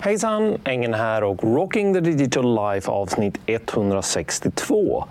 Hejsan! 0.00 0.58
Engen 0.64 0.94
här 0.94 1.24
och 1.24 1.44
Rocking 1.44 1.94
the 1.94 2.00
Digital 2.00 2.54
Life 2.54 2.90
avsnitt 2.90 3.38
162. 3.46 5.04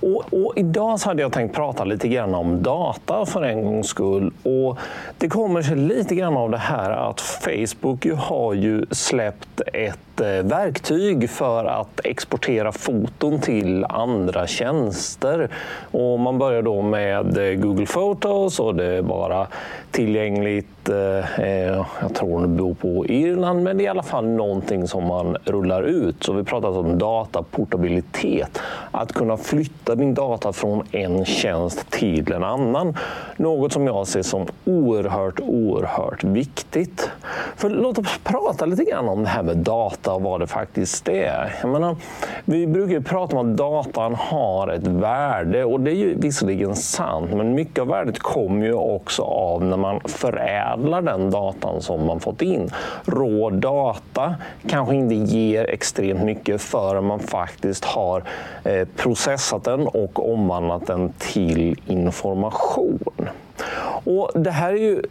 Och, 0.00 0.24
och, 0.30 0.52
idag 0.56 1.00
så 1.00 1.08
hade 1.08 1.22
jag 1.22 1.32
tänkt 1.32 1.54
prata 1.54 1.84
lite 1.84 2.08
grann 2.08 2.34
om 2.34 2.62
data 2.62 3.26
för 3.26 3.42
en 3.42 3.64
gångs 3.64 3.86
skull. 3.86 4.32
Och 4.42 4.78
det 5.18 5.28
kommer 5.28 5.62
sig 5.62 5.76
lite 5.76 6.14
grann 6.14 6.36
av 6.36 6.50
det 6.50 6.58
här 6.58 6.90
att 6.90 7.20
Facebook 7.20 8.04
ju 8.04 8.14
har 8.14 8.54
ju 8.54 8.86
släppt 8.90 9.60
ett 9.72 10.20
eh, 10.20 10.26
verktyg 10.26 11.30
för 11.30 11.64
att 11.64 12.00
exportera 12.04 12.72
foton 12.72 13.40
till 13.40 13.84
andra 13.84 14.46
tjänster. 14.46 15.48
Och 15.90 16.20
man 16.20 16.38
börjar 16.38 16.62
då 16.62 16.82
med 16.82 17.38
eh, 17.38 17.54
Google 17.54 17.86
Photos 17.86 18.60
och 18.60 18.74
det 18.74 18.84
är 18.84 19.02
bara 19.02 19.46
tillgängligt, 19.90 20.88
eh, 20.88 21.40
eh, 21.40 21.86
jag 22.00 22.14
tror 22.14 22.42
det 22.42 22.48
beror 22.48 22.74
på 22.74 23.06
Irland, 23.06 23.62
men 23.62 23.78
det 23.78 23.82
är 23.82 23.86
i 23.86 23.88
alla 23.88 24.02
fall 24.02 24.28
någonting 24.28 24.88
som 24.88 25.06
man 25.06 25.36
rullar 25.44 25.82
ut. 25.82 26.24
Så 26.24 26.32
vi 26.32 26.44
pratar 26.44 26.68
alltså 26.68 26.80
om 26.80 26.98
dataportabilitet. 26.98 28.60
Att 28.90 29.12
kunna 29.12 29.36
flytta 29.36 29.83
din 29.92 30.14
data 30.14 30.52
från 30.52 30.86
en 30.90 31.24
tjänst 31.24 31.90
till 31.90 32.32
en 32.32 32.44
annan. 32.44 32.96
Något 33.36 33.72
som 33.72 33.86
jag 33.86 34.06
ser 34.06 34.22
som 34.22 34.46
oerhört, 34.64 35.40
oerhört 35.40 36.24
viktigt. 36.24 37.10
För 37.56 37.70
låt 37.70 37.98
oss 37.98 38.18
prata 38.24 38.66
lite 38.66 38.84
grann 38.84 39.08
om 39.08 39.22
det 39.22 39.28
här 39.28 39.42
med 39.42 39.56
data 39.56 40.12
och 40.12 40.22
vad 40.22 40.40
det 40.40 40.46
faktiskt 40.46 41.08
är. 41.08 41.54
Jag 41.62 41.70
menar, 41.70 41.96
vi 42.44 42.66
brukar 42.66 43.00
prata 43.00 43.36
om 43.36 43.50
att 43.50 43.56
datan 43.56 44.14
har 44.14 44.68
ett 44.68 44.86
värde 44.86 45.64
och 45.64 45.80
det 45.80 45.90
är 45.90 45.94
ju 45.94 46.14
visserligen 46.18 46.76
sant, 46.76 47.30
men 47.34 47.54
mycket 47.54 47.78
av 47.78 47.88
värdet 47.88 48.18
kommer 48.18 48.66
ju 48.66 48.74
också 48.74 49.22
av 49.22 49.64
när 49.64 49.76
man 49.76 50.00
förädlar 50.04 51.02
den 51.02 51.30
datan 51.30 51.82
som 51.82 52.06
man 52.06 52.20
fått 52.20 52.42
in. 52.42 52.70
Rå 53.04 53.50
data 53.50 54.34
kanske 54.68 54.94
inte 54.94 55.14
ger 55.14 55.64
extremt 55.70 56.22
mycket 56.22 56.62
förrän 56.62 57.04
man 57.04 57.20
faktiskt 57.20 57.84
har 57.84 58.22
eh, 58.64 58.88
processat 58.96 59.64
den 59.64 59.73
och 59.80 60.32
omvandlat 60.32 60.86
den 60.86 61.12
till 61.18 61.80
information. 61.86 63.28
Och 64.04 64.30
det 64.34 64.50
här 64.50 64.72
är 64.72 64.78
ju 64.78 65.02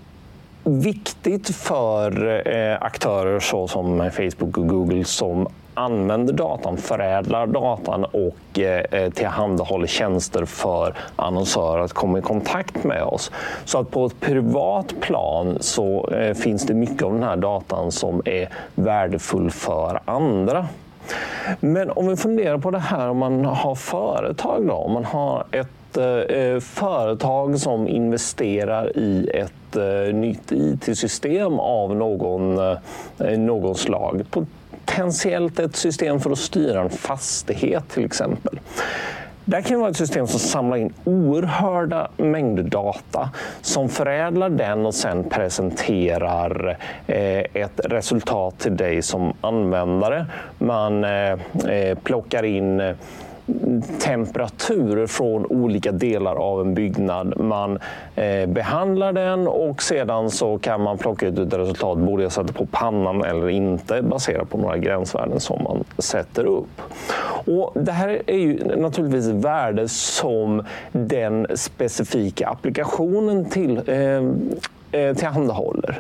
viktigt 0.64 1.56
för 1.56 2.42
eh, 2.48 2.78
aktörer 2.82 3.40
såsom 3.40 4.12
Facebook 4.12 4.58
och 4.58 4.68
Google 4.68 5.06
som 5.06 5.48
använder 5.74 6.34
datan, 6.34 6.78
förädlar 6.78 7.48
datan 7.48 8.06
och 8.06 8.60
eh, 8.60 8.84
eh, 8.92 9.10
tillhandahåller 9.10 9.88
tjänster 9.88 10.46
för 10.46 10.94
annonsörer 11.16 11.84
att 11.84 11.94
komma 11.94 12.20
i 12.20 12.22
kontakt 12.22 12.84
med 12.84 13.04
oss. 13.04 13.32
Så 13.66 13.80
att 13.80 13.92
på 13.92 14.06
ett 14.06 14.20
privat 14.20 14.94
plan 15.02 15.58
så 15.60 16.10
eh, 16.10 16.34
finns 16.34 16.66
det 16.66 16.74
mycket 16.74 17.04
av 17.04 17.14
den 17.14 17.24
här 17.24 17.38
datan 17.38 17.92
som 17.92 18.22
är 18.26 18.50
värdefull 18.76 19.52
för 19.52 20.00
andra. 20.06 20.68
Men 21.60 21.90
om 21.90 22.08
vi 22.08 22.16
funderar 22.16 22.58
på 22.58 22.72
det 22.72 22.80
här 22.80 23.10
om 23.10 23.18
man 23.18 23.46
har 23.46 23.76
företag 23.76 24.68
då, 24.68 24.74
om 24.74 24.94
man 24.94 25.06
har 25.06 25.46
ett 25.52 25.98
eh, 25.98 26.06
eh 26.06 26.60
företag 26.60 27.60
som 27.60 27.88
investerar 27.88 28.98
i 28.98 29.30
ett 29.34 29.76
eh, 29.76 30.16
nytt 30.16 30.52
IT-system 30.52 31.60
av 31.60 31.96
någon, 31.96 32.58
eh, 32.58 32.78
eh, 33.20 33.40
någon 33.40 33.76
slag. 33.76 34.26
Potentiellt 34.30 35.60
ett 35.60 35.76
system 35.76 36.20
för 36.20 36.32
att 36.32 36.38
styra 36.38 36.82
en 36.82 36.90
fastighet 36.90 37.90
till 37.90 38.06
exempel. 38.06 38.60
Det 39.46 39.62
kan 39.62 39.80
vara 39.80 39.90
ett 39.90 39.98
system 39.98 40.28
som 40.28 40.40
samlar 40.40 40.78
in 40.78 40.94
oerhörda 41.04 42.08
mängder 42.18 42.64
data 42.64 43.30
som 43.62 43.90
förädlar 43.90 44.50
den 44.50 44.86
och 44.86 44.96
sen 44.96 45.30
presenterar 45.30 46.78
eh, 47.08 47.40
ett 47.40 47.80
resultat 47.84 48.60
till 48.60 48.78
dig 48.78 49.02
som 49.02 49.34
användare. 49.42 50.26
Man 50.58 51.04
eh, 51.04 51.32
eh, 51.68 51.98
plockar 52.04 52.44
in 52.44 52.96
temperaturer 54.00 55.08
från 55.08 55.46
olika 55.46 55.92
delar 55.92 56.36
av 56.36 56.62
en 56.62 56.74
byggnad. 56.74 57.40
Man 57.40 57.80
eh, 58.16 58.46
behandlar 58.50 59.14
den 59.14 59.48
och 59.48 59.82
sedan 59.82 60.32
så 60.32 60.58
kan 60.58 60.82
man 60.82 60.98
plocka 60.98 61.28
ut 61.28 61.40
ett 61.40 61.54
resultat. 61.54 61.98
Borde 61.98 62.24
jag 62.24 62.32
sätta 62.32 62.54
på 62.54 62.66
pannan 62.66 63.24
eller 63.24 63.50
inte? 63.50 64.02
Baserat 64.02 64.50
på 64.50 64.58
några 64.58 64.78
gränsvärden 64.78 65.40
som 65.40 65.64
man 65.64 65.84
sätter 65.98 66.46
upp. 66.46 66.82
Och 67.46 67.72
det 67.76 67.92
här 67.92 68.22
är 68.28 68.38
ju 68.38 68.76
naturligtvis 68.76 69.28
värde 69.28 69.90
som 69.90 70.66
den 70.92 71.48
specifika 71.56 72.48
applikationen 72.48 73.46
till, 73.46 73.82
eh, 73.88 75.02
eh 75.02 75.16
tillhandahåller. 75.16 76.00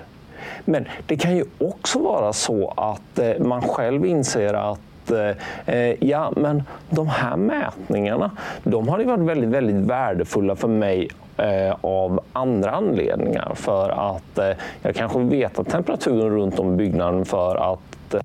Men 0.65 0.85
det 1.07 1.17
kan 1.17 1.35
ju 1.37 1.43
också 1.59 1.99
vara 1.99 2.33
så 2.33 2.73
att 2.77 3.19
eh, 3.19 3.39
man 3.39 3.61
själv 3.61 4.05
inser 4.05 4.53
att 4.53 4.79
Eh, 5.11 5.75
eh, 5.75 5.95
ja, 5.99 6.33
men 6.35 6.63
de 6.89 7.07
här 7.07 7.37
mätningarna, 7.37 8.31
de 8.63 8.87
har 8.87 8.99
ju 8.99 9.05
varit 9.05 9.19
väldigt, 9.19 9.49
väldigt 9.49 9.75
värdefulla 9.75 10.55
för 10.55 10.67
mig 10.67 11.09
eh, 11.37 11.75
av 11.81 12.19
andra 12.33 12.71
anledningar. 12.71 13.51
För 13.55 13.89
att 13.89 14.37
eh, 14.37 14.51
jag 14.81 14.95
kanske 14.95 15.19
vet 15.19 15.59
att 15.59 15.69
temperaturen 15.69 16.29
runt 16.29 16.59
om 16.59 16.73
i 16.73 16.75
byggnaden 16.75 17.25
för 17.25 17.73
att 17.73 18.15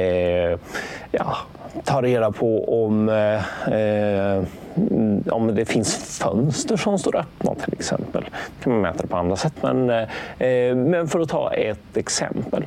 eh, 0.00 0.58
ja, 1.10 1.36
ta 1.84 2.02
reda 2.02 2.32
på 2.32 2.82
om, 2.84 3.08
eh, 3.08 3.72
eh, 3.72 4.42
om 5.30 5.54
det 5.54 5.64
finns 5.64 6.18
fönster 6.22 6.76
som 6.76 6.98
står 6.98 7.16
öppna 7.16 7.54
till 7.54 7.72
exempel. 7.72 8.22
Det 8.22 8.64
kan 8.64 8.72
man 8.72 8.82
mäta 8.82 9.02
det 9.02 9.08
på 9.08 9.16
andra 9.16 9.36
sätt. 9.36 9.52
Men, 9.60 9.90
eh, 9.90 10.02
eh, 10.48 10.76
men 10.76 11.08
för 11.08 11.20
att 11.20 11.28
ta 11.28 11.52
ett 11.52 11.96
exempel. 11.96 12.66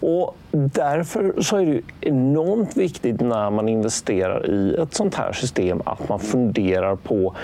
Och 0.00 0.36
därför 0.50 1.42
så 1.42 1.56
är 1.56 1.66
det 1.66 1.80
enormt 2.00 2.76
viktigt 2.76 3.20
när 3.20 3.50
man 3.50 3.68
investerar 3.68 4.50
i 4.50 4.76
ett 4.82 4.94
sånt 4.94 5.14
här 5.14 5.32
system 5.32 5.82
att 5.84 6.08
man 6.08 6.20
funderar 6.20 6.96
på 6.96 7.34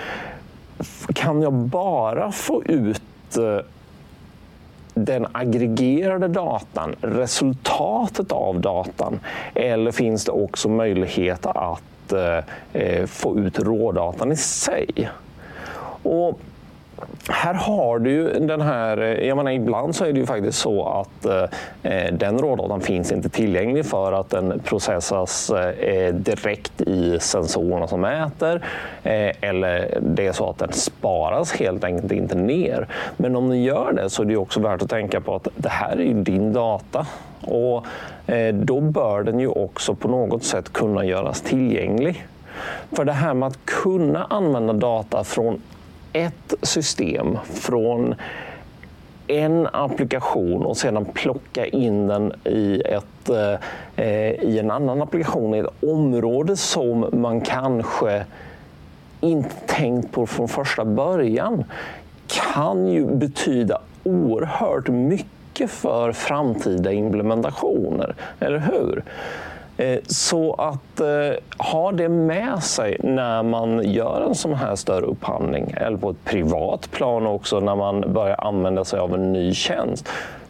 kan 1.14 1.42
jag 1.42 1.52
bara 1.52 2.32
få 2.32 2.62
ut 2.64 3.36
eh, 3.36 3.64
den 4.94 5.26
aggregerade 5.32 6.28
datan, 6.28 6.96
resultatet 7.00 8.32
av 8.32 8.60
datan? 8.60 9.20
Eller 9.54 9.92
finns 9.92 10.24
det 10.24 10.32
också 10.32 10.68
möjlighet 10.68 11.46
att 11.46 12.12
eh, 12.12 12.38
eh 12.82 13.06
få 13.06 13.38
ut 13.38 13.58
rådatan 13.58 14.32
i 14.32 14.36
sig? 14.36 15.10
Och 16.02 16.40
här 17.28 17.54
har 17.54 17.98
du 17.98 18.32
den 18.32 18.60
här, 18.60 18.98
eh, 18.98 19.28
jag 19.28 19.36
menar, 19.36 19.50
ibland 19.50 19.94
så 19.94 20.04
är 20.04 20.12
det 20.12 20.20
ju 20.20 20.26
faktiskt 20.26 20.58
så 20.58 20.88
att 20.88 21.26
eh, 21.26 21.92
eh 21.92 22.12
den 22.12 22.38
rådatan 22.38 22.80
finns 22.80 23.12
inte 23.12 23.28
tillgänglig 23.28 23.86
för 23.86 24.12
att 24.12 24.30
den 24.30 24.60
processas 24.64 25.50
eh, 25.50 25.68
eh, 25.68 26.14
direkt 26.14 26.80
i 26.80 27.18
sensorerna 27.20 27.86
som 27.86 28.00
mäter. 28.00 28.64
Eh, 29.02 29.32
eller 29.40 29.98
det 30.00 30.26
är 30.26 30.32
så 30.32 30.50
att 30.50 30.58
den 30.58 30.72
sparas 30.72 31.52
helt 31.52 31.84
enkelt 31.84 32.12
inte 32.12 32.34
ner. 32.34 32.86
Men 33.16 33.36
om 33.36 33.48
den 33.48 33.62
gör 33.62 33.92
det 33.92 34.10
så 34.10 34.22
är 34.22 34.26
det 34.26 34.36
också 34.36 34.60
värt 34.60 34.82
att 34.82 34.90
tänka 34.90 35.20
på 35.20 35.34
att 35.34 35.48
det 35.56 35.68
här 35.68 35.96
är 35.96 36.04
ju 36.04 36.22
din 36.22 36.52
data. 36.52 37.06
Och 37.40 37.86
eh, 38.26 38.54
då 38.54 38.80
bör 38.80 39.22
den 39.22 39.40
ju 39.40 39.48
också 39.48 39.94
på 39.94 40.08
något 40.08 40.44
sätt 40.44 40.72
kunna 40.72 41.04
göras 41.04 41.40
tillgänglig. 41.40 42.26
För 42.92 43.04
det 43.04 43.12
här 43.12 43.34
med 43.34 43.46
att 43.46 43.64
kunna 43.64 44.24
använda 44.24 44.72
data 44.72 45.24
från 45.24 45.60
ett 46.12 46.54
system 46.62 47.38
från 47.44 48.14
en 49.26 49.68
applikation 49.72 50.62
och 50.66 50.76
sedan 50.76 51.04
plocka 51.04 51.66
in 51.66 52.06
den 52.06 52.32
i, 52.44 52.82
ett, 52.84 53.28
eh, 53.28 54.04
eh, 54.06 54.32
i 54.32 54.58
en 54.58 54.70
annan 54.70 55.02
applikation 55.02 55.54
i 55.54 55.58
ett 55.58 55.84
område 55.84 56.56
som 56.56 57.06
man 57.12 57.40
kanske 57.40 58.24
inte 59.20 59.54
tänkt 59.66 60.12
på 60.12 60.26
från 60.26 60.48
första 60.48 60.84
början 60.84 61.64
kan 62.26 62.86
ju 62.86 63.06
betyda 63.06 63.80
oerhört 64.04 64.88
mycket 64.88 65.70
för 65.70 66.12
framtida 66.12 66.92
implementationer, 66.92 68.14
eller 68.40 68.58
hur? 68.58 69.04
Eh, 69.80 69.98
så 70.06 70.54
att 70.54 71.00
eh, 71.00 71.66
ha 71.72 71.92
det 71.92 72.08
med 72.08 72.62
sig 72.62 72.96
när 73.02 73.42
man 73.42 73.92
gör 73.92 74.26
en 74.28 74.34
sån 74.34 74.54
här 74.54 74.76
större 74.76 75.06
upphandling 75.06 75.74
eller 75.76 75.96
på 75.96 76.10
ett 76.10 76.24
privat 76.24 76.90
plan 76.90 77.26
också 77.26 77.60
när 77.60 77.76
man 77.76 78.00
börjar 78.00 78.44
använda 78.46 78.84
sig 78.84 78.98
av 78.98 79.14
en 79.14 79.32
ny 79.32 79.54
tjänst 79.54 80.08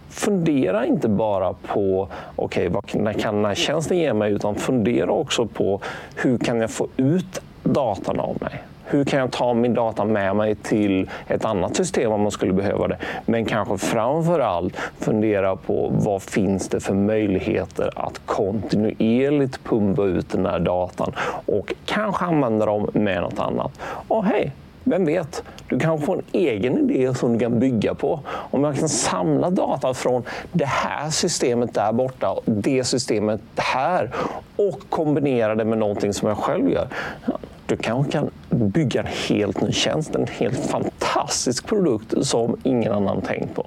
fundera 0.08 0.86
inte 0.86 1.08
bara 1.08 1.52
på 1.52 2.08
okay, 2.36 2.68
vad 2.68 3.20
kan 3.20 3.34
den 3.34 3.44
här 3.44 3.54
tjänsten 3.54 3.98
ge 3.98 4.14
mig 4.14 4.32
utan 4.32 4.54
fundera 4.54 5.10
också 5.10 5.46
på 5.46 5.80
hur 6.16 6.38
kan 6.38 6.60
jag 6.60 6.70
få 6.70 6.88
ut 6.96 7.40
datan 7.62 8.20
av 8.20 8.36
mig? 8.40 8.62
Hur 8.90 9.04
kan 9.04 9.18
jag 9.18 9.30
ta 9.30 9.54
min 9.54 9.74
data 9.74 10.04
med 10.04 10.36
mig 10.36 10.54
till 10.54 11.10
ett 11.28 11.44
annat 11.44 11.76
system 11.76 12.12
om 12.12 12.20
man 12.20 12.30
skulle 12.30 12.52
behöva 12.52 12.88
det? 12.88 12.96
Men 13.26 13.44
kanske 13.44 13.78
framför 13.78 14.40
allt 14.40 14.76
fundera 14.98 15.56
på 15.56 15.88
vad 15.92 16.22
finns 16.22 16.68
det 16.68 16.80
för 16.80 16.94
möjligheter 16.94 17.90
att 17.96 18.20
kontinuerligt 18.26 19.64
pumpa 19.64 20.04
ut 20.04 20.30
den 20.30 20.46
här 20.46 20.58
datan 20.58 21.12
och 21.46 21.74
kanske 21.84 22.24
använda 22.24 22.66
dem 22.66 22.88
med 22.92 23.22
något 23.22 23.38
annat. 23.38 23.80
Och 24.08 24.24
hej, 24.24 24.52
vem 24.84 25.04
vet, 25.04 25.42
Du 25.68 25.78
kan 25.78 26.00
få 26.00 26.12
en 26.12 26.22
egen 26.32 26.90
idé 26.90 27.14
som 27.14 27.32
du 27.32 27.38
kan 27.38 27.60
bygga 27.60 27.94
på. 27.94 28.20
Om 28.26 28.64
jag 28.64 28.78
kan 28.78 28.88
samla 28.88 29.50
data 29.50 29.94
från 29.94 30.22
det 30.52 30.66
här 30.66 31.10
systemet 31.10 31.74
där 31.74 31.92
borta 31.92 32.30
och 32.30 32.42
det 32.46 32.84
systemet 32.84 33.40
här 33.56 34.10
och 34.56 34.80
kombinera 34.88 35.54
det 35.54 35.64
med 35.64 35.78
någonting 35.78 36.12
som 36.12 36.28
jag 36.28 36.38
själv 36.38 36.70
gör. 36.70 36.88
Du 37.70 37.76
kanske 37.76 38.12
kan 38.12 38.30
bygga 38.50 39.00
en 39.00 39.06
helt 39.06 39.60
ny 39.60 39.72
tjänst, 39.72 40.14
en 40.14 40.26
helt 40.26 40.70
fantastisk 40.70 41.66
produkt 41.66 42.26
som 42.26 42.56
ingen 42.62 42.92
annan 42.92 43.20
tänkt 43.20 43.54
på. 43.54 43.66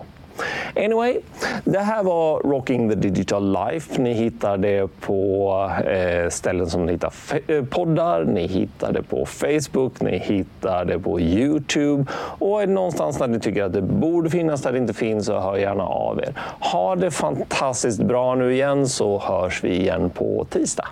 Anyway, 0.75 1.19
det 1.63 1.79
här 1.79 2.03
var 2.03 2.39
Rocking 2.39 2.89
the 2.89 2.95
Digital 2.95 3.51
Life. 3.51 4.01
Ni 4.01 4.13
hittar 4.13 4.57
det 4.57 4.87
på 5.01 5.71
eh, 5.87 6.29
ställen 6.29 6.69
som 6.69 6.85
ni 6.85 6.91
hittar 6.91 7.13
eh, 7.47 7.63
poddar, 7.63 8.23
ni 8.23 8.47
hittar 8.47 8.91
det 8.91 9.03
på 9.03 9.25
Facebook, 9.25 10.01
ni 10.01 10.17
hittar 10.17 10.85
det 10.85 10.99
på 10.99 11.19
Youtube. 11.19 12.05
Och 12.15 12.61
är 12.61 12.67
det 12.67 12.73
någonstans 12.73 13.17
där 13.17 13.27
ni 13.27 13.39
tycker 13.39 13.63
att 13.63 13.73
det 13.73 13.81
borde 13.81 14.29
finnas 14.29 14.61
där 14.61 14.71
det 14.71 14.77
inte 14.77 14.93
finns 14.93 15.25
så 15.25 15.39
hör 15.39 15.57
gärna 15.57 15.83
av 15.83 16.19
er. 16.19 16.33
Ha 16.59 16.95
det 16.95 17.11
fantastiskt 17.11 18.03
bra 18.03 18.35
nu 18.35 18.53
igen 18.53 18.87
så 18.87 19.19
hörs 19.19 19.63
vi 19.63 19.75
igen 19.75 20.09
på 20.09 20.45
tisdag. 20.49 20.87